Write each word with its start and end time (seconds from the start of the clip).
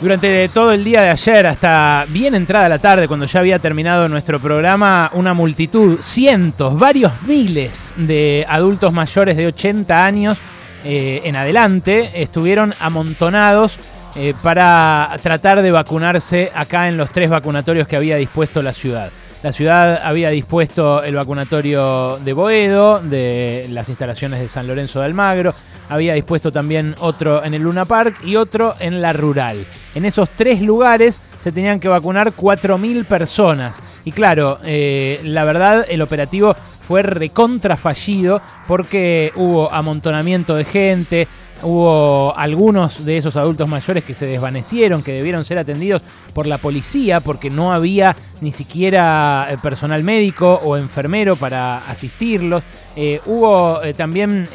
Durante 0.00 0.48
todo 0.48 0.72
el 0.72 0.82
día 0.82 1.02
de 1.02 1.10
ayer, 1.10 1.46
hasta 1.46 2.06
bien 2.08 2.34
entrada 2.34 2.70
la 2.70 2.78
tarde, 2.78 3.06
cuando 3.06 3.26
ya 3.26 3.40
había 3.40 3.58
terminado 3.58 4.08
nuestro 4.08 4.40
programa, 4.40 5.10
una 5.12 5.34
multitud, 5.34 5.98
cientos, 6.00 6.78
varios 6.78 7.12
miles 7.26 7.92
de 7.98 8.46
adultos 8.48 8.94
mayores 8.94 9.36
de 9.36 9.48
80 9.48 10.06
años 10.06 10.40
eh, 10.84 11.20
en 11.24 11.36
adelante 11.36 12.12
estuvieron 12.14 12.72
amontonados 12.80 13.78
eh, 14.16 14.32
para 14.42 15.10
tratar 15.22 15.60
de 15.60 15.70
vacunarse 15.70 16.50
acá 16.54 16.88
en 16.88 16.96
los 16.96 17.10
tres 17.10 17.28
vacunatorios 17.28 17.86
que 17.86 17.96
había 17.96 18.16
dispuesto 18.16 18.62
la 18.62 18.72
ciudad. 18.72 19.10
La 19.42 19.52
ciudad 19.52 20.00
había 20.02 20.30
dispuesto 20.30 21.02
el 21.02 21.14
vacunatorio 21.14 22.18
de 22.24 22.32
Boedo, 22.32 23.00
de 23.00 23.66
las 23.68 23.90
instalaciones 23.90 24.40
de 24.40 24.48
San 24.48 24.66
Lorenzo 24.66 25.00
de 25.00 25.06
Almagro, 25.06 25.54
había 25.90 26.14
dispuesto 26.14 26.52
también 26.52 26.94
otro 27.00 27.44
en 27.44 27.52
el 27.52 27.62
Luna 27.62 27.84
Park 27.84 28.24
y 28.24 28.36
otro 28.36 28.74
en 28.78 29.02
la 29.02 29.12
rural. 29.12 29.66
En 29.94 30.04
esos 30.04 30.30
tres 30.30 30.62
lugares 30.62 31.18
se 31.38 31.52
tenían 31.52 31.80
que 31.80 31.88
vacunar 31.88 32.32
4.000 32.34 33.04
personas. 33.04 33.80
Y 34.04 34.12
claro, 34.12 34.58
eh, 34.64 35.20
la 35.24 35.44
verdad, 35.44 35.84
el 35.88 36.00
operativo 36.00 36.54
fue 36.80 37.02
recontra 37.02 37.76
fallido 37.76 38.40
porque 38.66 39.32
hubo 39.36 39.72
amontonamiento 39.72 40.54
de 40.54 40.64
gente, 40.64 41.28
Hubo 41.62 42.34
algunos 42.38 43.04
de 43.04 43.18
esos 43.18 43.36
adultos 43.36 43.68
mayores 43.68 44.02
que 44.02 44.14
se 44.14 44.24
desvanecieron, 44.24 45.02
que 45.02 45.12
debieron 45.12 45.44
ser 45.44 45.58
atendidos 45.58 46.02
por 46.32 46.46
la 46.46 46.56
policía 46.56 47.20
porque 47.20 47.50
no 47.50 47.72
había 47.72 48.16
ni 48.40 48.50
siquiera 48.50 49.46
eh, 49.50 49.58
personal 49.62 50.02
médico 50.02 50.58
o 50.64 50.78
enfermero 50.78 51.36
para 51.36 51.86
asistirlos. 51.86 52.64
Eh, 52.96 53.20
hubo 53.26 53.82
eh, 53.82 53.94
también 53.94 54.48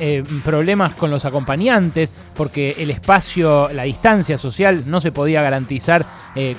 problemas 0.44 0.94
con 0.96 1.10
los 1.10 1.26
acompañantes 1.26 2.12
porque 2.36 2.76
el 2.80 2.92
espacio, 2.92 3.70
la 3.72 3.84
distancia 3.84 4.38
social 4.38 4.84
no 4.86 5.00
se 5.00 5.12
podía 5.12 5.42
garantizar 5.42 6.06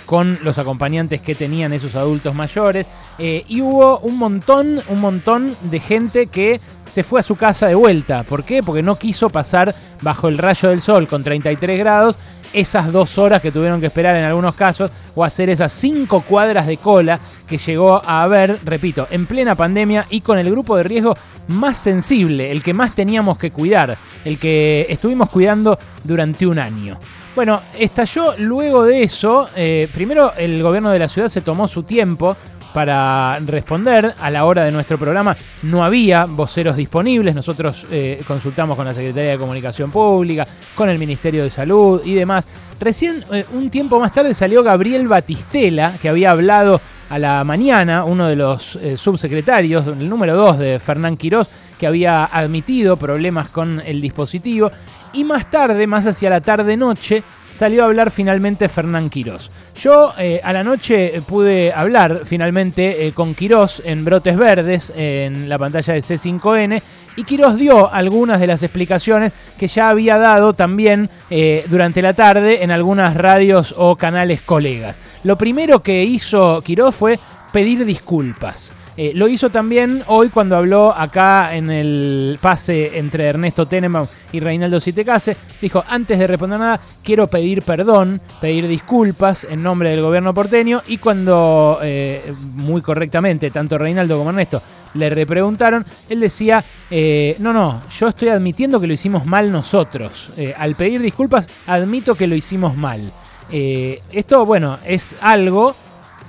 con 0.06 0.38
los 0.42 0.58
acompañantes 0.58 1.20
que 1.20 1.34
tenían 1.34 1.72
esos 1.72 1.96
adultos 1.96 2.34
mayores. 2.34 2.86
y 3.18 3.60
hubo 3.60 3.98
un 3.98 4.18
montón, 4.18 4.82
un 4.88 5.00
montón 5.00 5.54
de 5.62 5.80
gente 5.80 6.28
que 6.28 6.60
se 6.88 7.02
fue 7.02 7.20
a 7.20 7.22
su 7.22 7.36
casa 7.36 7.66
de 7.66 7.74
vuelta. 7.74 8.22
¿Por 8.22 8.44
qué? 8.44 8.62
Porque 8.62 8.82
no 8.82 8.96
quiso 8.96 9.28
pasar 9.28 9.74
bajo 10.02 10.28
el 10.28 10.38
rayo 10.38 10.70
del 10.70 10.80
sol 10.80 11.08
con 11.08 11.22
33 11.22 11.78
grados 11.78 12.16
esas 12.52 12.90
dos 12.90 13.18
horas 13.18 13.42
que 13.42 13.52
tuvieron 13.52 13.80
que 13.80 13.86
esperar 13.86 14.16
en 14.16 14.24
algunos 14.24 14.54
casos 14.54 14.90
o 15.14 15.24
hacer 15.24 15.50
esas 15.50 15.72
cinco 15.72 16.22
cuadras 16.22 16.66
de 16.66 16.78
cola 16.78 17.20
que 17.46 17.58
llegó 17.58 18.02
a 18.04 18.22
haber, 18.22 18.60
repito, 18.64 19.06
en 19.10 19.26
plena 19.26 19.54
pandemia 19.54 20.06
y 20.10 20.20
con 20.20 20.38
el 20.38 20.50
grupo 20.50 20.76
de 20.76 20.82
riesgo 20.82 21.16
más 21.48 21.78
sensible, 21.78 22.50
el 22.50 22.62
que 22.62 22.74
más 22.74 22.94
teníamos 22.94 23.38
que 23.38 23.50
cuidar, 23.50 23.96
el 24.24 24.38
que 24.38 24.86
estuvimos 24.88 25.30
cuidando 25.30 25.78
durante 26.04 26.46
un 26.46 26.58
año. 26.58 26.98
Bueno, 27.34 27.60
estalló 27.78 28.34
luego 28.38 28.84
de 28.84 29.02
eso, 29.02 29.48
eh, 29.54 29.88
primero 29.92 30.32
el 30.36 30.62
gobierno 30.62 30.90
de 30.90 30.98
la 30.98 31.08
ciudad 31.08 31.28
se 31.28 31.42
tomó 31.42 31.68
su 31.68 31.82
tiempo, 31.82 32.36
para 32.76 33.38
responder. 33.38 34.14
A 34.20 34.30
la 34.30 34.44
hora 34.44 34.62
de 34.62 34.70
nuestro 34.70 34.98
programa 34.98 35.34
no 35.62 35.82
había 35.82 36.26
voceros 36.26 36.76
disponibles. 36.76 37.34
Nosotros 37.34 37.86
eh, 37.90 38.22
consultamos 38.28 38.76
con 38.76 38.84
la 38.84 38.92
Secretaría 38.92 39.30
de 39.30 39.38
Comunicación 39.38 39.90
Pública, 39.90 40.46
con 40.74 40.90
el 40.90 40.98
Ministerio 40.98 41.42
de 41.42 41.48
Salud 41.48 42.02
y 42.04 42.12
demás. 42.12 42.46
Recién, 42.78 43.24
eh, 43.32 43.46
un 43.54 43.70
tiempo 43.70 43.98
más 43.98 44.12
tarde, 44.12 44.34
salió 44.34 44.62
Gabriel 44.62 45.08
Batistela, 45.08 45.94
que 46.02 46.10
había 46.10 46.32
hablado 46.32 46.82
a 47.08 47.18
la 47.18 47.44
mañana, 47.44 48.04
uno 48.04 48.26
de 48.26 48.36
los 48.36 48.76
eh, 48.76 48.96
subsecretarios, 48.96 49.86
el 49.86 50.08
número 50.08 50.34
dos 50.34 50.58
de 50.58 50.78
Fernán 50.78 51.16
Quirós, 51.16 51.48
que 51.78 51.86
había 51.86 52.24
admitido 52.24 52.96
problemas 52.96 53.48
con 53.48 53.80
el 53.80 54.00
dispositivo. 54.00 54.70
Y 55.12 55.24
más 55.24 55.50
tarde, 55.50 55.86
más 55.86 56.06
hacia 56.06 56.30
la 56.30 56.40
tarde-noche, 56.40 57.22
salió 57.56 57.82
a 57.82 57.86
hablar 57.86 58.10
finalmente 58.10 58.68
Fernán 58.68 59.08
Quirós. 59.08 59.50
Yo 59.74 60.12
eh, 60.18 60.40
a 60.44 60.52
la 60.52 60.62
noche 60.62 61.22
pude 61.26 61.72
hablar 61.72 62.20
finalmente 62.24 63.06
eh, 63.06 63.12
con 63.12 63.34
Quirós 63.34 63.82
en 63.84 64.04
Brotes 64.04 64.36
Verdes, 64.36 64.92
en 64.94 65.48
la 65.48 65.58
pantalla 65.58 65.94
de 65.94 66.00
C5N, 66.00 66.82
y 67.16 67.24
Quirós 67.24 67.56
dio 67.56 67.90
algunas 67.90 68.40
de 68.40 68.46
las 68.46 68.62
explicaciones 68.62 69.32
que 69.58 69.68
ya 69.68 69.88
había 69.88 70.18
dado 70.18 70.52
también 70.52 71.08
eh, 71.30 71.64
durante 71.70 72.02
la 72.02 72.12
tarde 72.12 72.62
en 72.62 72.70
algunas 72.70 73.16
radios 73.16 73.74
o 73.76 73.96
canales 73.96 74.42
colegas. 74.42 74.96
Lo 75.24 75.38
primero 75.38 75.82
que 75.82 76.04
hizo 76.04 76.60
Quirós 76.60 76.94
fue 76.94 77.18
pedir 77.52 77.86
disculpas. 77.86 78.74
Eh, 78.98 79.12
lo 79.14 79.28
hizo 79.28 79.50
también 79.50 80.02
hoy 80.06 80.30
cuando 80.30 80.56
habló 80.56 80.90
acá 80.96 81.54
en 81.54 81.70
el 81.70 82.38
pase 82.40 82.96
entre 82.96 83.26
Ernesto 83.26 83.66
Teneman 83.66 84.08
y 84.32 84.40
Reinaldo 84.40 84.80
Citecase. 84.80 85.36
Dijo, 85.60 85.84
antes 85.86 86.18
de 86.18 86.26
responder 86.26 86.58
nada, 86.58 86.80
quiero 87.02 87.26
pedir 87.26 87.60
perdón, 87.62 88.20
pedir 88.40 88.66
disculpas 88.66 89.46
en 89.50 89.62
nombre 89.62 89.90
del 89.90 90.00
gobierno 90.00 90.32
porteño. 90.32 90.82
Y 90.86 90.96
cuando, 90.96 91.78
eh, 91.82 92.32
muy 92.54 92.80
correctamente, 92.80 93.50
tanto 93.50 93.76
Reinaldo 93.76 94.16
como 94.16 94.30
Ernesto 94.30 94.62
le 94.94 95.10
repreguntaron, 95.10 95.84
él 96.08 96.20
decía, 96.20 96.64
eh, 96.90 97.36
no, 97.40 97.52
no, 97.52 97.82
yo 97.90 98.08
estoy 98.08 98.30
admitiendo 98.30 98.80
que 98.80 98.86
lo 98.86 98.94
hicimos 98.94 99.26
mal 99.26 99.52
nosotros. 99.52 100.32
al 100.56 100.74
pedir 100.74 101.02
disculpas, 101.02 101.50
admito 101.66 102.14
que 102.14 102.26
lo 102.26 102.34
hicimos 102.34 102.74
mal. 102.76 103.12
esto, 103.50 104.46
bueno, 104.46 104.78
es 104.86 105.14
algo 105.20 105.76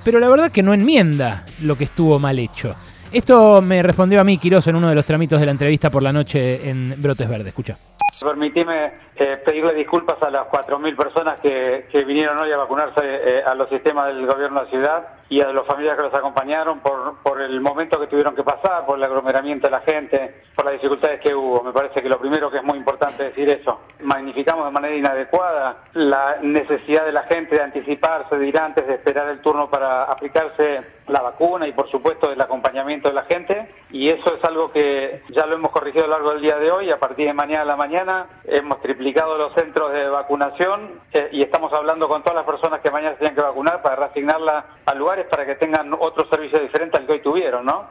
pero 0.04 0.18
la 0.18 0.28
verdad 0.28 0.50
que 0.50 0.62
no 0.62 0.72
enmienda 0.72 1.44
lo 1.62 1.76
que 1.76 1.84
estuvo 1.84 2.18
mal 2.18 2.38
hecho. 2.38 2.74
Esto 3.10 3.62
me 3.62 3.82
respondió 3.82 4.20
a 4.20 4.24
mí 4.24 4.36
Quiroz 4.38 4.66
en 4.66 4.76
uno 4.76 4.88
de 4.88 4.94
los 4.94 5.04
tramitos 5.04 5.40
de 5.40 5.46
la 5.46 5.52
entrevista 5.52 5.90
por 5.90 6.02
la 6.02 6.12
noche 6.12 6.68
en 6.68 6.94
Brotes 7.00 7.28
Verdes. 7.28 7.48
Escucha. 7.48 7.76
Permitime 8.20 8.92
eh, 9.16 9.38
pedirle 9.44 9.74
disculpas 9.74 10.20
a 10.22 10.30
las 10.30 10.46
4.000 10.48 10.96
personas 10.96 11.40
que, 11.40 11.86
vinieron 12.06 12.38
hoy 12.38 12.52
a 12.52 12.56
vacunarse 12.56 13.00
eh, 13.02 13.42
a 13.44 13.54
los 13.54 13.68
sistemas 13.68 14.08
del 14.08 14.26
gobierno 14.26 14.60
de 14.60 14.64
la 14.64 14.70
ciudad 14.70 15.17
y 15.28 15.40
a 15.40 15.52
los 15.52 15.66
familiares 15.66 15.98
que 15.98 16.04
los 16.04 16.14
acompañaron 16.14 16.80
por, 16.80 17.18
por 17.22 17.40
el 17.42 17.60
momento 17.60 18.00
que 18.00 18.06
tuvieron 18.06 18.34
que 18.34 18.42
pasar, 18.42 18.86
por 18.86 18.96
el 18.96 19.04
aglomeramiento 19.04 19.66
de 19.66 19.70
la 19.70 19.80
gente, 19.80 20.42
por 20.54 20.64
las 20.64 20.74
dificultades 20.74 21.20
que 21.20 21.34
hubo. 21.34 21.62
Me 21.62 21.72
parece 21.72 22.02
que 22.02 22.08
lo 22.08 22.18
primero 22.18 22.50
que 22.50 22.58
es 22.58 22.64
muy 22.64 22.78
importante 22.78 23.24
decir 23.24 23.48
eso. 23.50 23.80
Magnificamos 24.00 24.64
de 24.64 24.70
manera 24.70 24.96
inadecuada 24.96 25.84
la 25.92 26.38
necesidad 26.40 27.04
de 27.04 27.12
la 27.12 27.24
gente 27.24 27.56
de 27.56 27.62
anticiparse, 27.62 28.36
de 28.36 28.48
ir 28.48 28.58
antes, 28.58 28.86
de 28.86 28.94
esperar 28.94 29.28
el 29.28 29.40
turno 29.40 29.68
para 29.68 30.04
aplicarse 30.04 30.97
la 31.08 31.20
vacuna 31.20 31.66
y 31.66 31.72
por 31.72 31.90
supuesto 31.90 32.30
el 32.30 32.40
acompañamiento 32.40 33.08
de 33.08 33.14
la 33.14 33.24
gente. 33.24 33.68
Y 33.90 34.08
eso 34.08 34.34
es 34.34 34.44
algo 34.44 34.70
que 34.70 35.22
ya 35.30 35.46
lo 35.46 35.56
hemos 35.56 35.70
corregido 35.70 36.04
a 36.04 36.08
lo 36.08 36.14
largo 36.14 36.30
del 36.32 36.42
día 36.42 36.56
de 36.56 36.70
hoy. 36.70 36.90
A 36.90 36.98
partir 36.98 37.26
de 37.26 37.32
mañana 37.32 37.62
a 37.62 37.66
la 37.66 37.76
mañana 37.76 38.26
hemos 38.44 38.80
triplicado 38.80 39.36
los 39.36 39.54
centros 39.54 39.92
de 39.92 40.08
vacunación 40.08 41.00
eh, 41.12 41.28
y 41.32 41.42
estamos 41.42 41.72
hablando 41.72 42.08
con 42.08 42.22
todas 42.22 42.36
las 42.36 42.46
personas 42.46 42.80
que 42.80 42.90
mañana 42.90 43.12
se 43.12 43.18
tienen 43.18 43.34
que 43.34 43.42
vacunar 43.42 43.82
para 43.82 43.96
reasignarla 43.96 44.64
a 44.84 44.94
lugares 44.94 45.26
para 45.26 45.46
que 45.46 45.54
tengan 45.56 45.92
otro 45.98 46.28
servicio 46.28 46.58
diferente 46.60 46.98
al 46.98 47.06
que 47.06 47.12
hoy 47.12 47.20
tuvieron, 47.20 47.64
¿no? 47.64 47.88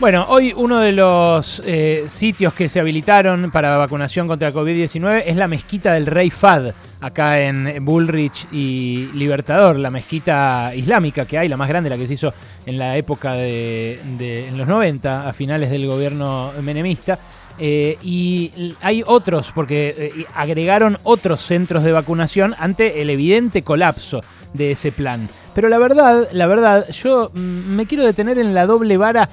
Bueno, 0.00 0.26
hoy 0.28 0.52
uno 0.56 0.80
de 0.80 0.90
los 0.90 1.62
eh, 1.64 2.04
sitios 2.08 2.52
que 2.52 2.68
se 2.68 2.80
habilitaron 2.80 3.52
para 3.52 3.76
vacunación 3.76 4.26
contra 4.26 4.52
COVID-19 4.52 5.22
es 5.24 5.36
la 5.36 5.46
mezquita 5.46 5.92
del 5.92 6.06
Rey 6.06 6.30
Fad, 6.30 6.74
acá 7.00 7.40
en 7.40 7.84
Bullrich 7.84 8.48
y 8.50 9.08
Libertador, 9.14 9.78
la 9.78 9.92
mezquita 9.92 10.74
islámica 10.74 11.26
que 11.26 11.38
hay, 11.38 11.48
la 11.48 11.56
más 11.56 11.68
grande, 11.68 11.90
la 11.90 11.96
que 11.96 12.08
se 12.08 12.14
hizo 12.14 12.34
en 12.66 12.76
la 12.76 12.96
época 12.96 13.34
de, 13.34 14.00
en 14.48 14.58
los 14.58 14.66
90, 14.66 15.28
a 15.28 15.32
finales 15.32 15.70
del 15.70 15.86
gobierno 15.86 16.52
menemista. 16.60 17.16
Eh, 17.56 17.96
y 18.02 18.74
hay 18.80 19.04
otros, 19.06 19.52
porque 19.52 19.94
eh, 19.96 20.26
agregaron 20.34 20.98
otros 21.04 21.40
centros 21.40 21.84
de 21.84 21.92
vacunación 21.92 22.52
ante 22.58 23.00
el 23.00 23.10
evidente 23.10 23.62
colapso 23.62 24.22
de 24.54 24.72
ese 24.72 24.90
plan. 24.90 25.28
Pero 25.54 25.68
la 25.68 25.78
verdad, 25.78 26.26
la 26.32 26.48
verdad, 26.48 26.88
yo 26.90 27.30
mm, 27.32 27.38
me 27.38 27.86
quiero 27.86 28.04
detener 28.04 28.40
en 28.40 28.54
la 28.54 28.66
doble 28.66 28.96
vara 28.96 29.28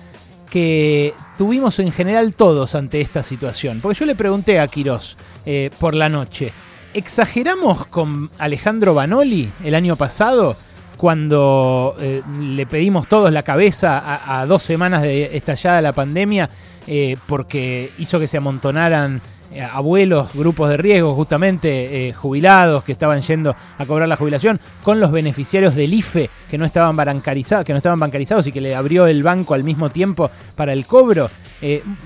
que 0.51 1.15
tuvimos 1.37 1.79
en 1.79 1.91
general 1.91 2.35
todos 2.35 2.75
ante 2.75 3.01
esta 3.01 3.23
situación. 3.23 3.79
Porque 3.81 3.97
yo 3.97 4.05
le 4.05 4.15
pregunté 4.15 4.59
a 4.59 4.67
Quirós 4.67 5.17
eh, 5.47 5.71
por 5.79 5.95
la 5.95 6.09
noche, 6.09 6.53
¿exageramos 6.93 7.87
con 7.87 8.29
Alejandro 8.37 8.93
Banoli 8.93 9.51
el 9.63 9.73
año 9.73 9.95
pasado? 9.95 10.55
Cuando 10.97 11.97
le 12.39 12.67
pedimos 12.67 13.07
todos 13.07 13.31
la 13.31 13.41
cabeza 13.41 13.97
a, 13.97 14.41
a 14.41 14.45
dos 14.45 14.61
semanas 14.61 15.01
de 15.01 15.35
estallada 15.35 15.81
la 15.81 15.93
pandemia 15.93 16.47
eh, 16.87 17.15
porque 17.27 17.91
hizo 17.99 18.19
que 18.19 18.27
se 18.27 18.37
amontonaran 18.37 19.21
eh, 19.53 19.61
abuelos, 19.61 20.33
grupos 20.33 20.69
de 20.69 20.77
riesgo, 20.77 21.15
justamente 21.15 22.09
eh, 22.09 22.13
jubilados 22.13 22.83
que 22.83 22.91
estaban 22.91 23.21
yendo 23.21 23.55
a 23.77 23.85
cobrar 23.85 24.07
la 24.07 24.15
jubilación, 24.15 24.59
con 24.83 24.99
los 24.99 25.11
beneficiarios 25.11 25.75
del 25.75 25.93
IFE 25.93 26.29
que 26.49 26.57
no 26.57 26.65
estaban 26.65 26.95
bancarizados, 26.95 27.65
que 27.65 27.73
no 27.73 27.77
estaban 27.77 27.99
bancarizados 27.99 28.47
y 28.47 28.51
que 28.51 28.61
le 28.61 28.75
abrió 28.75 29.07
el 29.07 29.23
banco 29.23 29.53
al 29.53 29.63
mismo 29.63 29.89
tiempo 29.89 30.29
para 30.55 30.73
el 30.73 30.85
cobro. 30.85 31.29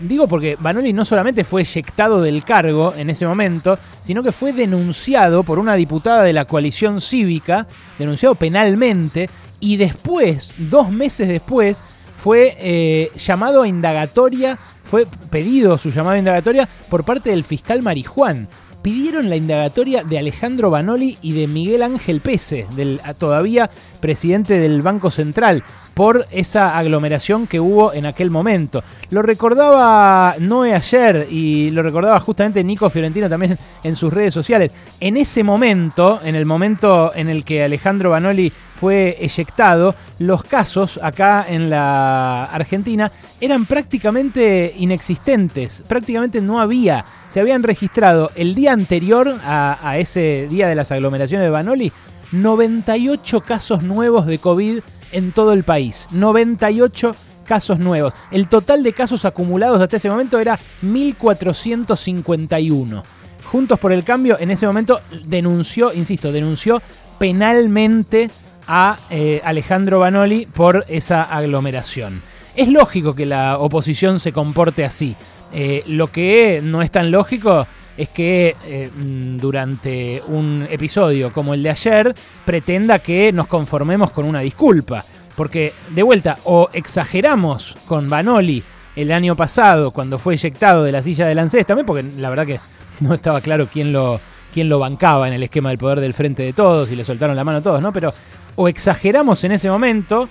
digo 0.02 0.28
porque 0.28 0.58
Banoli 0.60 0.92
no 0.92 1.06
solamente 1.06 1.44
fue 1.44 1.62
eyectado 1.62 2.22
del 2.22 2.44
cargo 2.44 2.94
en 2.98 3.10
ese 3.10 3.26
momento, 3.26 3.78
sino 4.02 4.24
que 4.24 4.32
fue 4.32 4.52
denunciado 4.52 5.44
por 5.44 5.60
una 5.60 5.76
diputada 5.76 6.24
de 6.24 6.34
la 6.34 6.46
coalición 6.46 7.00
cívica, 7.00 7.68
denunciado 7.98 8.36
penalmente, 8.36 9.30
y 9.60 9.78
después, 9.78 10.54
dos 10.58 10.92
meses 10.92 11.28
después, 11.28 11.84
fue 12.18 12.56
eh, 12.60 13.12
llamado 13.18 13.64
a 13.64 13.68
indagatoria, 13.68 14.58
fue 14.84 15.06
pedido 15.30 15.78
su 15.78 15.90
llamado 15.90 16.16
a 16.16 16.20
indagatoria 16.20 16.70
por 16.90 17.04
parte 17.04 17.30
del 17.30 17.44
fiscal 17.44 17.82
Marijuán. 17.82 18.48
Pidieron 18.82 19.30
la 19.30 19.36
indagatoria 19.36 20.04
de 20.04 20.20
Alejandro 20.20 20.70
Banoli 20.70 21.18
y 21.22 21.34
de 21.34 21.48
Miguel 21.48 21.82
Ángel 21.82 22.22
Pese, 22.22 22.68
del 22.76 23.02
todavía 23.18 23.70
presidente 24.00 24.60
del 24.60 24.84
Banco 24.84 25.10
Central, 25.10 25.64
por 25.96 26.28
esa 26.30 26.78
aglomeración 26.78 27.48
que 27.48 27.60
hubo 27.60 27.94
en 27.94 28.06
aquel 28.06 28.30
momento. 28.30 28.84
Lo 29.10 29.22
recordaba 29.22 30.36
Noé 30.40 30.76
ayer 30.76 31.26
y 31.32 31.72
lo 31.72 31.82
recordaba 31.82 32.20
justamente 32.20 32.64
Nico 32.64 32.90
Fiorentino 32.90 33.30
también 33.30 33.58
en 33.84 33.96
sus 33.96 34.14
redes 34.14 34.34
sociales. 34.34 34.72
En 35.00 35.16
ese 35.18 35.44
momento, 35.44 36.20
en 36.24 36.36
el 36.36 36.46
momento 36.46 37.14
en 37.16 37.30
el 37.30 37.46
que 37.46 37.64
Alejandro 37.64 38.10
Banoli 38.10 38.52
fue 38.76 39.16
eyectado, 39.22 39.96
los 40.20 40.44
casos 40.44 41.00
acá 41.02 41.46
en 41.48 41.70
la 41.70 42.44
Argentina 42.44 43.10
eran 43.40 43.66
prácticamente 43.66 44.74
inexistentes, 44.78 45.82
prácticamente 45.88 46.42
no 46.42 46.60
había. 46.60 47.06
Se 47.30 47.40
habían 47.40 47.64
registrado 47.64 48.32
el 48.36 48.54
día 48.54 48.74
anterior 48.74 49.40
a, 49.44 49.80
a 49.82 49.98
ese 49.98 50.48
día 50.50 50.68
de 50.68 50.76
las 50.76 50.92
aglomeraciones 50.92 51.46
de 51.46 51.52
Banoli 51.52 51.92
98 52.32 53.42
casos 53.42 53.84
nuevos 53.84 54.26
de 54.26 54.40
COVID 54.40 54.80
en 55.16 55.32
todo 55.32 55.54
el 55.54 55.64
país. 55.64 56.08
98 56.12 57.16
casos 57.46 57.80
nuevos. 57.80 58.14
El 58.32 58.50
total 58.50 58.84
de 58.84 58.92
casos 58.94 59.26
acumulados 59.26 59.82
hasta 59.82 59.98
ese 59.98 60.10
momento 60.10 60.40
era 60.40 60.60
1451. 60.82 63.04
Juntos 63.46 63.80
por 63.80 63.92
el 63.92 64.04
Cambio 64.04 64.38
en 64.40 64.52
ese 64.52 64.68
momento 64.68 65.02
denunció, 65.26 65.92
insisto, 65.94 66.32
denunció 66.32 66.80
penalmente 67.18 68.30
a 68.68 69.00
eh, 69.10 69.42
Alejandro 69.44 69.98
Banoli 70.00 70.46
por 70.48 70.86
esa 70.90 71.24
aglomeración. 71.24 72.22
Es 72.56 72.68
lógico 72.68 73.16
que 73.16 73.26
la 73.26 73.58
oposición 73.60 74.20
se 74.20 74.34
comporte 74.34 74.84
así. 74.84 75.16
Eh, 75.54 75.84
lo 75.88 76.12
que 76.12 76.60
no 76.64 76.82
es 76.82 76.90
tan 76.92 77.12
lógico 77.12 77.66
es 77.98 78.10
que 78.10 78.56
eh, 78.66 78.90
mm, 78.96 79.38
durante 79.38 80.22
un 80.28 80.68
episodio 80.70 81.32
como 81.32 81.54
el 81.54 81.64
de 81.64 81.70
ayer 81.70 82.16
pretenda 82.46 83.00
que 83.00 83.32
nos 83.32 83.48
conformemos 83.48 84.12
con 84.12 84.26
una 84.26 84.42
disculpa. 84.42 85.04
Porque, 85.36 85.74
de 85.90 86.02
vuelta, 86.02 86.38
o 86.46 86.70
exageramos 86.72 87.78
con 87.88 88.10
Banoli 88.10 88.64
el 88.96 89.12
año 89.12 89.36
pasado 89.36 89.92
cuando 89.92 90.18
fue 90.18 90.36
eyectado 90.36 90.84
de 90.84 90.94
la 90.94 91.04
silla 91.04 91.28
de 91.28 91.36
Lancés, 91.36 91.66
también 91.66 91.86
porque 91.86 92.04
la 92.18 92.30
verdad 92.30 92.46
que 92.46 92.60
no 93.02 93.14
estaba 93.14 93.42
claro 93.42 93.68
quién 93.68 93.92
lo, 93.92 94.22
quién 94.54 94.70
lo 94.70 94.80
bancaba 94.80 95.28
en 95.28 95.34
el 95.34 95.44
esquema 95.44 95.70
del 95.70 95.78
poder 95.78 96.00
del 96.00 96.14
frente 96.14 96.44
de 96.44 96.54
todos 96.54 96.90
y 96.90 96.96
le 96.96 97.04
soltaron 97.04 97.36
la 97.36 97.44
mano 97.44 97.58
a 97.58 97.62
todos, 97.62 97.82
¿no? 97.82 97.92
Pero 97.92 98.14
o 98.56 98.70
exageramos 98.70 99.44
en 99.44 99.52
ese 99.52 99.70
momento 99.70 100.30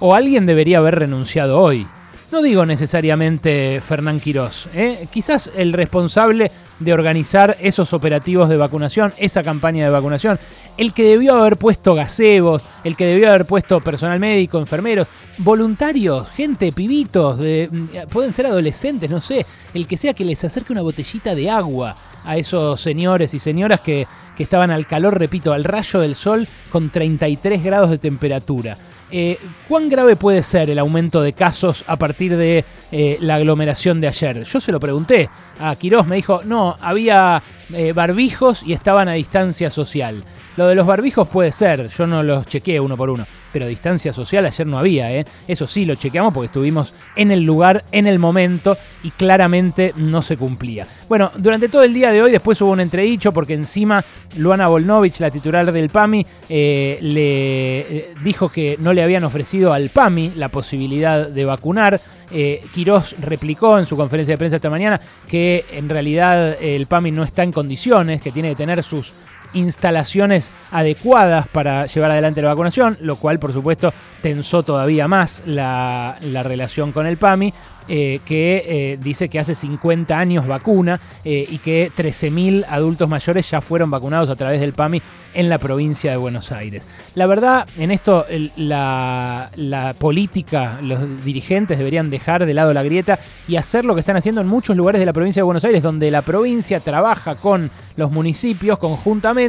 o 0.00 0.14
alguien 0.14 0.44
debería 0.44 0.78
haber 0.78 0.96
renunciado 0.96 1.58
hoy. 1.58 1.86
No 2.34 2.42
digo 2.42 2.66
necesariamente 2.66 3.80
Fernán 3.80 4.18
Quirós, 4.18 4.68
¿eh? 4.74 5.06
quizás 5.08 5.52
el 5.54 5.72
responsable 5.72 6.50
de 6.80 6.92
organizar 6.92 7.56
esos 7.60 7.92
operativos 7.92 8.48
de 8.48 8.56
vacunación, 8.56 9.14
esa 9.18 9.44
campaña 9.44 9.84
de 9.84 9.90
vacunación, 9.92 10.40
el 10.76 10.92
que 10.92 11.04
debió 11.04 11.36
haber 11.36 11.56
puesto 11.56 11.94
gazebos, 11.94 12.60
el 12.82 12.96
que 12.96 13.06
debió 13.06 13.28
haber 13.28 13.46
puesto 13.46 13.80
personal 13.80 14.18
médico, 14.18 14.58
enfermeros, 14.58 15.06
voluntarios, 15.38 16.28
gente, 16.30 16.72
pibitos, 16.72 17.38
de, 17.38 17.68
mm, 17.70 18.08
pueden 18.10 18.32
ser 18.32 18.46
adolescentes, 18.46 19.08
no 19.08 19.20
sé, 19.20 19.46
el 19.72 19.86
que 19.86 19.96
sea 19.96 20.12
que 20.12 20.24
les 20.24 20.42
acerque 20.42 20.72
una 20.72 20.82
botellita 20.82 21.36
de 21.36 21.48
agua 21.48 21.94
a 22.24 22.36
esos 22.36 22.80
señores 22.80 23.32
y 23.34 23.38
señoras 23.38 23.78
que, 23.78 24.08
que 24.36 24.42
estaban 24.42 24.72
al 24.72 24.88
calor, 24.88 25.20
repito, 25.20 25.52
al 25.52 25.62
rayo 25.62 26.00
del 26.00 26.16
sol 26.16 26.48
con 26.68 26.90
33 26.90 27.62
grados 27.62 27.90
de 27.90 27.98
temperatura. 27.98 28.76
Eh, 29.10 29.38
¿Cuán 29.68 29.88
grave 29.88 30.16
puede 30.16 30.42
ser 30.42 30.70
el 30.70 30.78
aumento 30.78 31.22
de 31.22 31.32
casos 31.32 31.84
a 31.86 31.96
partir 31.96 32.36
de 32.36 32.64
eh, 32.90 33.18
la 33.20 33.36
aglomeración 33.36 34.00
de 34.00 34.08
ayer? 34.08 34.44
Yo 34.44 34.60
se 34.60 34.72
lo 34.72 34.80
pregunté 34.80 35.28
a 35.60 35.76
Quirós, 35.76 36.06
me 36.06 36.16
dijo, 36.16 36.40
no, 36.44 36.76
había 36.80 37.42
eh, 37.72 37.92
barbijos 37.92 38.62
y 38.64 38.72
estaban 38.72 39.08
a 39.08 39.12
distancia 39.12 39.70
social. 39.70 40.24
Lo 40.56 40.66
de 40.66 40.74
los 40.74 40.86
barbijos 40.86 41.28
puede 41.28 41.52
ser, 41.52 41.88
yo 41.88 42.06
no 42.06 42.22
los 42.22 42.46
chequeé 42.46 42.80
uno 42.80 42.96
por 42.96 43.10
uno, 43.10 43.26
pero 43.54 43.68
distancia 43.68 44.12
social 44.12 44.44
ayer 44.44 44.66
no 44.66 44.80
había, 44.80 45.12
¿eh? 45.12 45.24
Eso 45.46 45.68
sí 45.68 45.84
lo 45.84 45.94
chequeamos 45.94 46.34
porque 46.34 46.46
estuvimos 46.46 46.92
en 47.14 47.30
el 47.30 47.44
lugar, 47.44 47.84
en 47.92 48.08
el 48.08 48.18
momento 48.18 48.76
y 49.04 49.12
claramente 49.12 49.94
no 49.96 50.22
se 50.22 50.36
cumplía. 50.36 50.88
Bueno, 51.08 51.30
durante 51.36 51.68
todo 51.68 51.84
el 51.84 51.94
día 51.94 52.10
de 52.10 52.20
hoy 52.20 52.32
después 52.32 52.60
hubo 52.62 52.72
un 52.72 52.80
entredicho 52.80 53.30
porque 53.30 53.54
encima 53.54 54.04
Luana 54.38 54.66
Volnovich, 54.66 55.20
la 55.20 55.30
titular 55.30 55.70
del 55.70 55.88
PAMI, 55.88 56.26
eh, 56.48 56.98
le 57.00 57.78
eh, 57.78 58.14
dijo 58.24 58.48
que 58.48 58.76
no 58.80 58.92
le 58.92 59.04
habían 59.04 59.22
ofrecido 59.22 59.72
al 59.72 59.90
PAMI 59.90 60.32
la 60.34 60.48
posibilidad 60.48 61.28
de 61.28 61.44
vacunar. 61.44 62.00
Eh, 62.32 62.60
Quirós 62.72 63.14
replicó 63.20 63.78
en 63.78 63.86
su 63.86 63.96
conferencia 63.96 64.32
de 64.32 64.38
prensa 64.38 64.56
esta 64.56 64.68
mañana 64.70 65.00
que 65.28 65.64
en 65.70 65.88
realidad 65.88 66.56
el 66.60 66.86
PAMI 66.86 67.12
no 67.12 67.22
está 67.22 67.44
en 67.44 67.52
condiciones, 67.52 68.20
que 68.20 68.32
tiene 68.32 68.48
que 68.48 68.56
tener 68.56 68.82
sus 68.82 69.12
instalaciones 69.54 70.50
adecuadas 70.70 71.48
para 71.48 71.86
llevar 71.86 72.10
adelante 72.10 72.42
la 72.42 72.48
vacunación, 72.48 72.96
lo 73.00 73.16
cual 73.16 73.38
por 73.38 73.52
supuesto 73.52 73.92
tensó 74.20 74.62
todavía 74.62 75.08
más 75.08 75.42
la, 75.46 76.18
la 76.20 76.42
relación 76.42 76.92
con 76.92 77.06
el 77.06 77.16
PAMI. 77.16 77.52
Eh, 77.86 78.20
que 78.24 78.64
eh, 78.66 78.98
dice 78.98 79.28
que 79.28 79.38
hace 79.38 79.54
50 79.54 80.18
años 80.18 80.46
vacuna 80.46 80.98
eh, 81.22 81.46
y 81.46 81.58
que 81.58 81.92
13.000 81.94 82.64
adultos 82.66 83.10
mayores 83.10 83.50
ya 83.50 83.60
fueron 83.60 83.90
vacunados 83.90 84.30
a 84.30 84.36
través 84.36 84.58
del 84.60 84.72
PAMI 84.72 85.02
en 85.34 85.50
la 85.50 85.58
provincia 85.58 86.10
de 86.10 86.16
Buenos 86.16 86.50
Aires. 86.50 86.86
La 87.14 87.26
verdad, 87.26 87.68
en 87.76 87.90
esto 87.90 88.24
la, 88.56 89.50
política, 89.98 90.78
los 90.82 91.22
dirigentes 91.26 91.76
deberían 91.76 92.08
dejar 92.08 92.46
de 92.46 92.54
lado 92.54 92.72
la 92.72 92.82
grieta 92.82 93.18
y 93.46 93.56
hacer 93.56 93.84
lo 93.84 93.92
que 93.92 94.00
están 94.00 94.16
haciendo 94.16 94.40
en 94.40 94.46
muchos 94.46 94.76
lugares 94.76 94.98
de 94.98 95.06
la 95.06 95.12
provincia 95.12 95.40
de 95.40 95.44
Buenos 95.44 95.64
Aires, 95.64 95.82
donde 95.82 96.10
la 96.10 96.22
provincia 96.22 96.80
trabaja 96.80 97.34
con 97.34 97.70
los 97.96 98.10
municipios 98.10 98.78
conjuntamente 98.78 99.43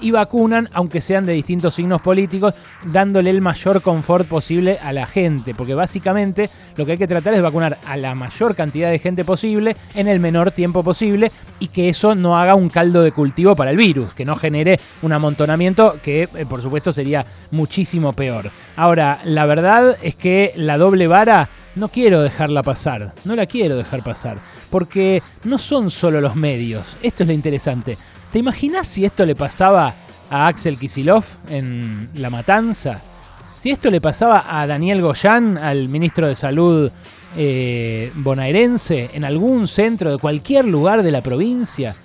y 0.00 0.10
vacunan, 0.10 0.68
aunque 0.72 1.00
sean 1.00 1.24
de 1.24 1.32
distintos 1.32 1.74
signos 1.74 2.02
políticos, 2.02 2.54
dándole 2.84 3.30
el 3.30 3.40
mayor 3.40 3.80
confort 3.80 4.28
posible 4.28 4.78
a 4.82 4.92
la 4.92 5.06
gente, 5.06 5.54
porque 5.54 5.74
básicamente 5.74 6.50
lo 6.76 6.84
que 6.84 6.92
hay 6.92 6.98
que 6.98 7.06
tratar 7.06 7.32
es 7.34 7.42
vacunar 7.42 7.78
a 7.86 7.96
la 7.96 8.14
mayor 8.14 8.54
cantidad 8.54 8.90
de 8.90 8.98
gente 8.98 9.24
posible 9.24 9.76
en 9.94 10.08
el 10.08 10.20
menor 10.20 10.50
tiempo 10.50 10.82
posible 10.82 11.32
y 11.58 11.68
que 11.68 11.88
eso 11.88 12.14
no 12.14 12.36
haga 12.36 12.54
un 12.54 12.68
caldo 12.68 13.02
de 13.02 13.12
cultivo 13.12 13.56
para 13.56 13.70
el 13.70 13.76
virus, 13.76 14.12
que 14.12 14.26
no 14.26 14.36
genere 14.36 14.78
un 15.02 15.12
amontonamiento 15.12 15.98
que 16.02 16.28
eh, 16.34 16.46
por 16.46 16.60
supuesto 16.60 16.92
sería 16.92 17.24
muchísimo 17.50 18.12
peor. 18.12 18.50
Ahora, 18.76 19.20
la 19.24 19.46
verdad 19.46 19.96
es 20.02 20.16
que 20.16 20.52
la 20.56 20.76
doble 20.76 21.06
vara 21.06 21.48
no 21.76 21.88
quiero 21.88 22.20
dejarla 22.20 22.62
pasar, 22.62 23.12
no 23.24 23.36
la 23.36 23.46
quiero 23.46 23.76
dejar 23.76 24.02
pasar, 24.02 24.38
porque 24.70 25.22
no 25.44 25.58
son 25.58 25.90
solo 25.90 26.20
los 26.20 26.36
medios, 26.36 26.98
esto 27.02 27.22
es 27.22 27.28
lo 27.28 27.32
interesante. 27.32 27.96
¿Te 28.32 28.38
imaginas 28.38 28.86
si 28.86 29.04
esto 29.04 29.26
le 29.26 29.34
pasaba 29.34 29.96
a 30.30 30.46
Axel 30.46 30.78
Kisilov 30.78 31.24
en 31.48 32.10
La 32.14 32.30
Matanza? 32.30 33.02
Si 33.56 33.70
esto 33.70 33.90
le 33.90 34.00
pasaba 34.00 34.44
a 34.48 34.68
Daniel 34.68 35.02
Goyán, 35.02 35.58
al 35.58 35.88
ministro 35.88 36.28
de 36.28 36.36
Salud 36.36 36.92
eh, 37.36 38.12
bonaerense, 38.14 39.10
en 39.14 39.24
algún 39.24 39.66
centro 39.66 40.12
de 40.12 40.18
cualquier 40.18 40.64
lugar 40.64 41.02
de 41.02 41.10
la 41.10 41.24
provincia, 41.24 41.96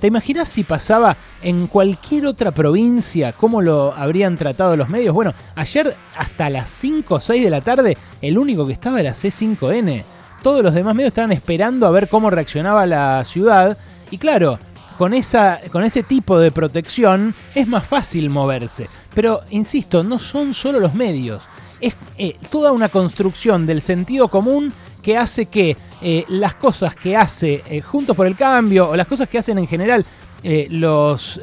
¿te 0.00 0.06
imaginas 0.06 0.48
si 0.48 0.64
pasaba 0.64 1.18
en 1.42 1.66
cualquier 1.66 2.28
otra 2.28 2.50
provincia? 2.50 3.32
¿Cómo 3.32 3.60
lo 3.60 3.92
habrían 3.92 4.38
tratado 4.38 4.76
los 4.76 4.88
medios? 4.88 5.14
Bueno, 5.14 5.34
ayer 5.54 5.94
hasta 6.16 6.48
las 6.48 6.70
5 6.70 7.14
o 7.14 7.20
6 7.20 7.44
de 7.44 7.50
la 7.50 7.60
tarde, 7.60 7.98
el 8.22 8.38
único 8.38 8.66
que 8.66 8.72
estaba 8.72 9.00
era 9.00 9.10
C5N. 9.10 10.02
Todos 10.42 10.62
los 10.62 10.72
demás 10.72 10.94
medios 10.94 11.08
estaban 11.08 11.32
esperando 11.32 11.86
a 11.86 11.90
ver 11.90 12.08
cómo 12.08 12.30
reaccionaba 12.30 12.86
la 12.86 13.22
ciudad. 13.24 13.76
Y 14.10 14.16
claro, 14.16 14.58
con, 14.96 15.14
esa, 15.14 15.60
con 15.70 15.84
ese 15.84 16.02
tipo 16.02 16.38
de 16.38 16.50
protección 16.50 17.34
es 17.54 17.66
más 17.66 17.86
fácil 17.86 18.30
moverse. 18.30 18.88
Pero, 19.14 19.42
insisto, 19.50 20.02
no 20.02 20.18
son 20.18 20.54
solo 20.54 20.80
los 20.80 20.94
medios. 20.94 21.44
Es 21.80 21.94
eh, 22.18 22.36
toda 22.50 22.72
una 22.72 22.88
construcción 22.88 23.66
del 23.66 23.80
sentido 23.80 24.28
común 24.28 24.72
que 25.02 25.16
hace 25.16 25.46
que 25.46 25.76
eh, 26.00 26.24
las 26.28 26.54
cosas 26.54 26.94
que 26.94 27.16
hace 27.16 27.62
eh, 27.66 27.80
Juntos 27.80 28.16
por 28.16 28.26
el 28.26 28.36
Cambio 28.36 28.88
o 28.88 28.96
las 28.96 29.06
cosas 29.06 29.28
que 29.28 29.38
hacen 29.38 29.58
en 29.58 29.66
general 29.66 30.04
los, 30.68 31.40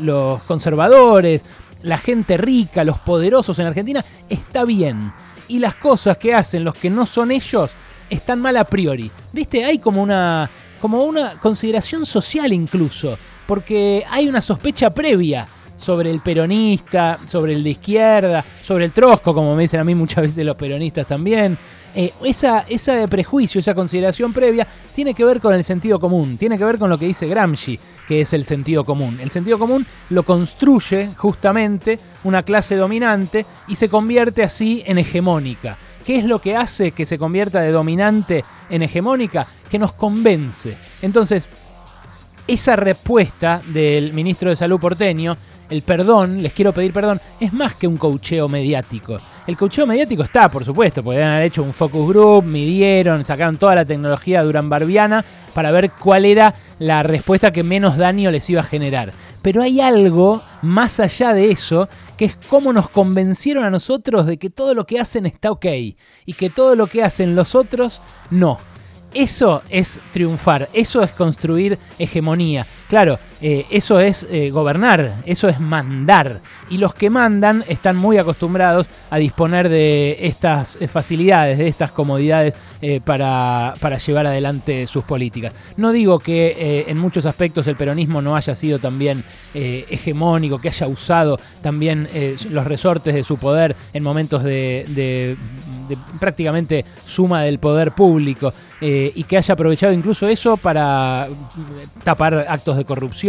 los 0.00 0.42
conservadores, 0.44 1.44
la 1.82 1.98
gente 1.98 2.38
rica, 2.38 2.82
los 2.82 2.98
poderosos 3.00 3.58
en 3.58 3.66
Argentina, 3.66 4.02
está 4.30 4.64
bien. 4.64 5.12
Y 5.48 5.58
las 5.58 5.74
cosas 5.74 6.16
que 6.16 6.34
hacen 6.34 6.64
los 6.64 6.74
que 6.74 6.88
no 6.88 7.04
son 7.04 7.30
ellos 7.30 7.76
están 8.08 8.40
mal 8.40 8.56
a 8.56 8.64
priori. 8.64 9.10
¿Viste? 9.32 9.62
Hay 9.64 9.78
como 9.78 10.02
una 10.02 10.50
como 10.80 11.04
una 11.04 11.32
consideración 11.40 12.06
social 12.06 12.52
incluso, 12.52 13.18
porque 13.46 14.04
hay 14.10 14.28
una 14.28 14.40
sospecha 14.40 14.90
previa 14.90 15.46
sobre 15.76 16.10
el 16.10 16.20
peronista, 16.20 17.18
sobre 17.24 17.52
el 17.52 17.62
de 17.62 17.70
izquierda, 17.70 18.44
sobre 18.62 18.84
el 18.84 18.92
trosco, 18.92 19.32
como 19.32 19.54
me 19.54 19.62
dicen 19.62 19.80
a 19.80 19.84
mí 19.84 19.94
muchas 19.94 20.22
veces 20.22 20.44
los 20.44 20.56
peronistas 20.56 21.06
también. 21.06 21.56
Eh, 22.00 22.12
esa, 22.22 22.64
esa 22.68 23.08
prejuicio, 23.08 23.58
esa 23.58 23.74
consideración 23.74 24.32
previa, 24.32 24.68
tiene 24.94 25.14
que 25.14 25.24
ver 25.24 25.40
con 25.40 25.52
el 25.52 25.64
sentido 25.64 25.98
común, 25.98 26.36
tiene 26.36 26.56
que 26.56 26.64
ver 26.64 26.78
con 26.78 26.88
lo 26.88 26.96
que 26.96 27.06
dice 27.06 27.26
Gramsci, 27.26 27.76
que 28.06 28.20
es 28.20 28.32
el 28.34 28.44
sentido 28.44 28.84
común. 28.84 29.18
El 29.20 29.30
sentido 29.30 29.58
común 29.58 29.84
lo 30.10 30.22
construye 30.22 31.08
justamente 31.16 31.98
una 32.22 32.44
clase 32.44 32.76
dominante 32.76 33.46
y 33.66 33.74
se 33.74 33.88
convierte 33.88 34.44
así 34.44 34.84
en 34.86 34.98
hegemónica. 34.98 35.76
¿Qué 36.06 36.18
es 36.18 36.24
lo 36.24 36.40
que 36.40 36.54
hace 36.54 36.92
que 36.92 37.04
se 37.04 37.18
convierta 37.18 37.62
de 37.62 37.72
dominante 37.72 38.44
en 38.70 38.84
hegemónica? 38.84 39.48
Que 39.68 39.80
nos 39.80 39.90
convence. 39.90 40.78
Entonces, 41.02 41.48
esa 42.46 42.76
respuesta 42.76 43.60
del 43.66 44.12
ministro 44.12 44.50
de 44.50 44.56
Salud 44.56 44.78
porteño, 44.78 45.36
el 45.68 45.82
perdón, 45.82 46.44
les 46.44 46.52
quiero 46.52 46.72
pedir 46.72 46.92
perdón, 46.92 47.20
es 47.40 47.52
más 47.52 47.74
que 47.74 47.88
un 47.88 47.96
cocheo 47.96 48.48
mediático. 48.48 49.18
El 49.48 49.56
cocheo 49.56 49.86
mediático 49.86 50.22
está, 50.22 50.50
por 50.50 50.62
supuesto, 50.62 51.02
porque 51.02 51.22
han 51.22 51.40
hecho 51.40 51.62
un 51.62 51.72
focus 51.72 52.06
group, 52.06 52.44
midieron, 52.44 53.24
sacaron 53.24 53.56
toda 53.56 53.74
la 53.74 53.86
tecnología 53.86 54.42
duranbarbiana 54.42 55.24
para 55.54 55.70
ver 55.70 55.90
cuál 55.92 56.26
era 56.26 56.54
la 56.78 57.02
respuesta 57.02 57.50
que 57.50 57.62
menos 57.62 57.96
daño 57.96 58.30
les 58.30 58.50
iba 58.50 58.60
a 58.60 58.64
generar. 58.64 59.14
Pero 59.40 59.62
hay 59.62 59.80
algo 59.80 60.42
más 60.60 61.00
allá 61.00 61.32
de 61.32 61.50
eso, 61.50 61.88
que 62.18 62.26
es 62.26 62.36
cómo 62.36 62.74
nos 62.74 62.90
convencieron 62.90 63.64
a 63.64 63.70
nosotros 63.70 64.26
de 64.26 64.36
que 64.36 64.50
todo 64.50 64.74
lo 64.74 64.84
que 64.84 65.00
hacen 65.00 65.24
está 65.24 65.50
ok 65.50 65.64
y 66.26 66.32
que 66.34 66.50
todo 66.50 66.76
lo 66.76 66.86
que 66.86 67.02
hacen 67.02 67.34
los 67.34 67.54
otros 67.54 68.02
no. 68.28 68.58
Eso 69.14 69.62
es 69.70 69.98
triunfar, 70.12 70.68
eso 70.74 71.02
es 71.02 71.12
construir 71.12 71.78
hegemonía. 71.98 72.66
Claro, 72.86 73.18
eh, 73.40 73.66
eso 73.70 74.00
es 74.00 74.26
eh, 74.30 74.50
gobernar, 74.50 75.22
eso 75.24 75.48
es 75.48 75.60
mandar. 75.60 76.40
Y 76.70 76.78
los 76.78 76.94
que 76.94 77.08
mandan 77.08 77.64
están 77.68 77.96
muy 77.96 78.18
acostumbrados 78.18 78.86
a 79.10 79.18
disponer 79.18 79.68
de 79.68 80.18
estas 80.22 80.76
eh, 80.80 80.88
facilidades, 80.88 81.58
de 81.58 81.68
estas 81.68 81.92
comodidades 81.92 82.54
para, 83.04 83.74
para, 83.80 83.98
llevar 83.98 84.26
adelante 84.26 84.86
sus 84.86 85.02
políticas. 85.02 85.52
No 85.76 85.90
digo 85.90 86.20
que 86.20 86.84
en 86.86 86.96
muchos 86.96 87.26
aspectos 87.26 87.66
el 87.66 87.74
peronismo 87.74 88.22
no 88.22 88.36
haya 88.36 88.54
sido 88.54 88.78
también 88.78 89.24
hegemónico, 89.52 90.60
que 90.60 90.68
haya 90.68 90.86
usado 90.86 91.40
también 91.60 92.08
los 92.50 92.64
resortes 92.68 93.16
de 93.16 93.24
su 93.24 93.36
poder 93.36 93.74
en 93.92 94.04
momentos 94.04 94.44
de 94.44 95.36
prácticamente 96.20 96.84
suma 97.04 97.42
del 97.42 97.58
poder 97.58 97.90
público 97.90 98.54
y 98.80 99.24
que 99.24 99.36
haya 99.36 99.54
aprovechado 99.54 99.92
incluso 99.92 100.28
eso 100.28 100.56
para 100.56 101.26
tapar 102.04 102.46
actos 102.48 102.76
de 102.76 102.84
corrupción, 102.84 103.27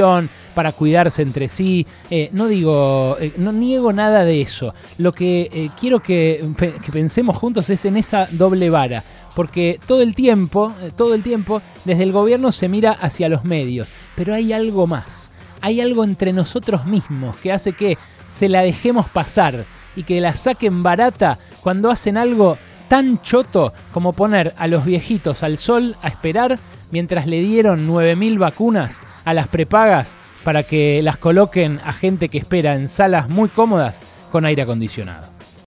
para 0.53 0.71
cuidarse 0.71 1.21
entre 1.21 1.47
sí. 1.47 1.85
Eh, 2.09 2.29
no 2.33 2.47
digo, 2.47 3.17
eh, 3.19 3.33
no 3.37 3.51
niego 3.51 3.93
nada 3.93 4.25
de 4.25 4.41
eso. 4.41 4.73
Lo 4.97 5.11
que 5.13 5.49
eh, 5.51 5.69
quiero 5.79 6.01
que, 6.01 6.45
pensemos 6.91 7.37
juntos 7.37 7.69
es 7.69 7.85
en 7.85 7.97
esa 7.97 8.27
doble 8.31 8.69
vara. 8.69 9.03
Porque 9.35 9.79
todo 9.85 10.01
el 10.01 10.15
tiempo, 10.15 10.73
todo 10.95 11.13
el 11.15 11.23
tiempo, 11.23 11.61
desde 11.85 12.03
el 12.03 12.11
gobierno 12.11 12.51
se 12.51 12.67
mira 12.67 12.91
hacia 12.91 13.29
los 13.29 13.45
medios. 13.45 13.87
Pero 14.15 14.33
hay 14.33 14.53
algo 14.53 14.87
más. 14.87 15.31
Hay 15.61 15.81
algo 15.81 16.03
entre 16.03 16.33
nosotros 16.33 16.85
mismos 16.85 17.35
que 17.37 17.51
hace 17.51 17.73
que 17.73 17.97
se 18.27 18.49
la 18.49 18.61
dejemos 18.61 19.09
pasar 19.09 19.65
y 19.95 20.03
que 20.03 20.21
la 20.21 20.33
saquen 20.33 20.83
barata 20.83 21.37
cuando 21.61 21.91
hacen 21.91 22.17
algo 22.17 22.57
tan 22.87 23.21
choto 23.21 23.73
como 23.93 24.13
poner 24.13 24.53
a 24.57 24.67
los 24.67 24.83
viejitos 24.83 25.43
al 25.43 25.57
sol 25.57 25.95
a 26.01 26.07
esperar 26.07 26.59
mientras 26.91 27.27
le 27.27 27.41
dieron 27.41 27.87
9.000 27.87 28.37
vacunas 28.39 29.01
a 29.25 29.33
las 29.33 29.47
prepagas 29.47 30.17
para 30.43 30.63
que 30.63 31.01
las 31.03 31.17
coloquen 31.17 31.79
a 31.83 31.93
gente 31.93 32.29
que 32.29 32.37
espera 32.37 32.75
en 32.75 32.89
salas 32.89 33.29
muy 33.29 33.49
cómodas 33.49 33.99
con 34.31 34.45
aire 34.45 34.63
acondicionado. 34.63 35.28